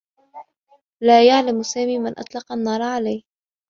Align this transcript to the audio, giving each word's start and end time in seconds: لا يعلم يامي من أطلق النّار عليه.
لا 1.01 1.27
يعلم 1.27 1.61
يامي 1.75 1.99
من 1.99 2.19
أطلق 2.19 2.51
النّار 2.51 2.81
عليه. 2.81 3.23